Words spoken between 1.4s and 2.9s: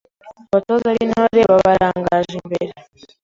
babarangaje imbere